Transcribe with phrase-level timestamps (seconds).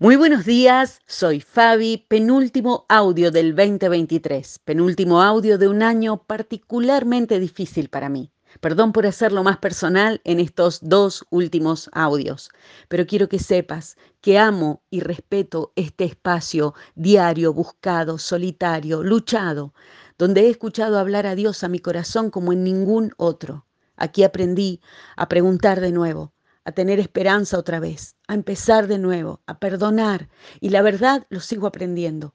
[0.00, 7.38] Muy buenos días, soy Fabi, penúltimo audio del 2023, penúltimo audio de un año particularmente
[7.38, 8.32] difícil para mí.
[8.60, 12.50] Perdón por hacerlo más personal en estos dos últimos audios,
[12.88, 19.74] pero quiero que sepas que amo y respeto este espacio diario, buscado, solitario, luchado,
[20.18, 23.64] donde he escuchado hablar a Dios a mi corazón como en ningún otro.
[23.94, 24.80] Aquí aprendí
[25.14, 26.32] a preguntar de nuevo,
[26.64, 30.28] a tener esperanza otra vez, a empezar de nuevo, a perdonar.
[30.60, 32.34] Y la verdad lo sigo aprendiendo.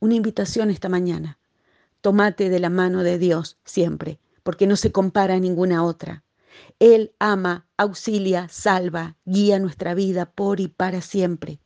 [0.00, 1.38] Una invitación esta mañana.
[2.00, 6.22] Tómate de la mano de Dios siempre, porque no se compara a ninguna otra.
[6.78, 11.60] Él ama, auxilia, salva, guía nuestra vida por y para siempre.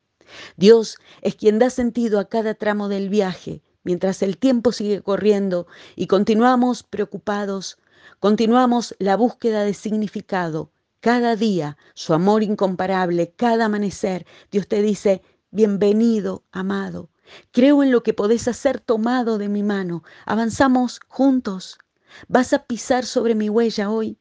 [0.56, 5.66] Dios es quien da sentido a cada tramo del viaje, mientras el tiempo sigue corriendo
[5.96, 7.78] y continuamos preocupados,
[8.20, 10.70] continuamos la búsqueda de significado,
[11.08, 17.08] cada día, su amor incomparable, cada amanecer, Dios te dice, bienvenido, amado.
[17.50, 20.04] Creo en lo que podés hacer tomado de mi mano.
[20.26, 21.78] Avanzamos juntos.
[22.28, 24.18] ¿Vas a pisar sobre mi huella hoy?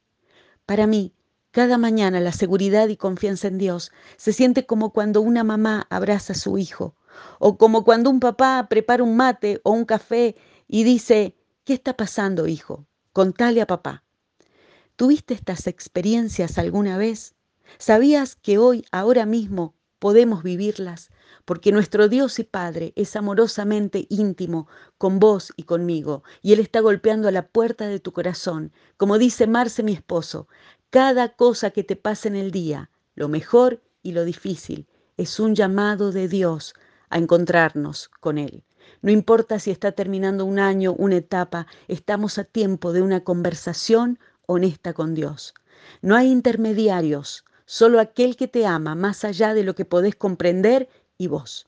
[0.65, 1.13] Para mí,
[1.51, 6.31] cada mañana la seguridad y confianza en Dios se siente como cuando una mamá abraza
[6.31, 6.95] a su hijo,
[7.37, 10.37] o como cuando un papá prepara un mate o un café
[10.69, 12.87] y dice, ¿qué está pasando, hijo?
[13.11, 14.05] Contale a papá.
[14.97, 17.35] ¿Tuviste estas experiencias alguna vez?
[17.77, 21.11] ¿Sabías que hoy, ahora mismo, podemos vivirlas?
[21.45, 26.79] Porque nuestro Dios y Padre es amorosamente íntimo con vos y conmigo, y Él está
[26.79, 28.73] golpeando a la puerta de tu corazón.
[28.97, 30.47] Como dice Marce, mi esposo,
[30.89, 35.53] cada cosa que te pasa en el día, lo mejor y lo difícil, es un
[35.53, 36.73] llamado de Dios
[37.11, 38.63] a encontrarnos con Él.
[39.03, 44.17] No importa si está terminando un año, una etapa, estamos a tiempo de una conversación
[44.47, 45.53] honesta con Dios.
[46.01, 50.89] No hay intermediarios, solo aquel que te ama más allá de lo que podés comprender
[51.17, 51.67] y vos.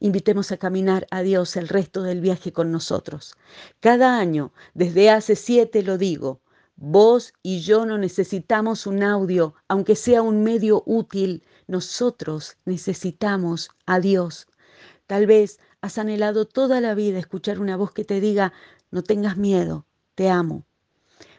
[0.00, 3.34] Invitemos a caminar a Dios el resto del viaje con nosotros.
[3.80, 6.40] Cada año, desde hace siete lo digo,
[6.76, 13.98] vos y yo no necesitamos un audio, aunque sea un medio útil, nosotros necesitamos a
[13.98, 14.46] Dios.
[15.08, 18.52] Tal vez has anhelado toda la vida escuchar una voz que te diga,
[18.90, 20.67] no tengas miedo, te amo.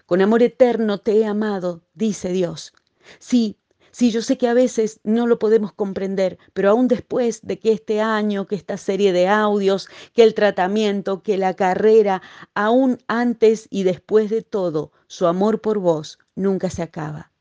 [0.09, 2.73] Con amor eterno te he amado, dice Dios.
[3.19, 3.59] Sí,
[3.91, 7.73] sí, yo sé que a veces no lo podemos comprender, pero aún después de que
[7.73, 12.23] este año, que esta serie de audios, que el tratamiento, que la carrera,
[12.55, 17.31] aún antes y después de todo, su amor por vos nunca se acaba.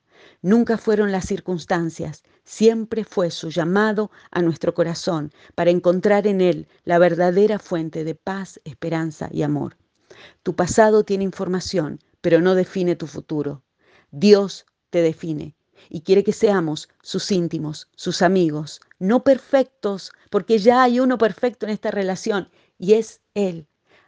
[0.43, 6.69] Nunca fueron las circunstancias, siempre fue su llamado a nuestro corazón para encontrar en él
[6.85, 9.79] la verdadera fuente de paz, esperanza y amor.
[10.43, 13.63] Tu pasado tiene información, pero no define tu futuro.
[14.11, 15.55] Dios te define
[15.89, 21.67] y quiere que seamos sus íntimos, sus amigos, no perfectos, porque ya hay uno perfecto
[21.67, 23.67] en esta relación y es Él.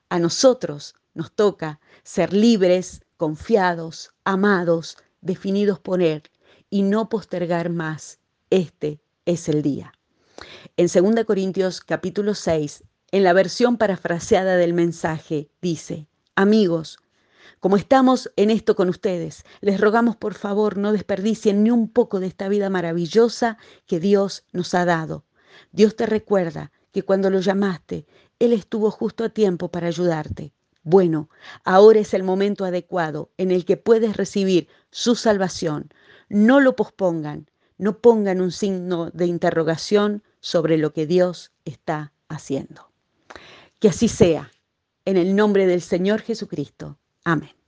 [0.08, 6.22] A nosotros nos toca ser libres, confiados, amados, definidos por Él
[6.70, 8.18] y no postergar más.
[8.50, 9.92] Este es el día.
[10.76, 16.06] En 2 Corintios capítulo 6, en la versión parafraseada del mensaje, dice,
[16.36, 16.98] amigos,
[17.58, 22.20] como estamos en esto con ustedes, les rogamos por favor no desperdicien ni un poco
[22.20, 25.24] de esta vida maravillosa que Dios nos ha dado.
[25.72, 28.06] Dios te recuerda que cuando lo llamaste,
[28.38, 30.52] Él estuvo justo a tiempo para ayudarte.
[30.82, 31.28] Bueno,
[31.64, 35.90] ahora es el momento adecuado en el que puedes recibir su salvación.
[36.28, 42.90] No lo pospongan, no pongan un signo de interrogación sobre lo que Dios está haciendo.
[43.78, 44.50] Que así sea,
[45.04, 46.99] en el nombre del Señor Jesucristo.
[47.24, 47.59] Amén.